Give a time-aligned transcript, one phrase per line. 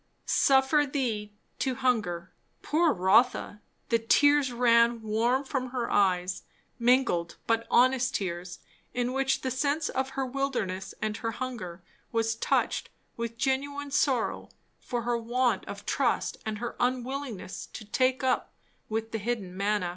[0.25, 2.31] "Suffered thee to hunger."
[2.63, 3.61] Poor Rotha!
[3.89, 6.41] the tears ran warm from her eyes,
[6.79, 8.61] mingled but honest tears,
[8.95, 14.49] in which the sense of her wilderness and her hunger was touched with genuine sorrow
[14.79, 18.51] for her want of trust and her unwillingness to take up
[18.89, 19.89] with the hidden manna.